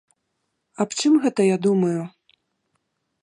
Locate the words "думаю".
1.67-2.01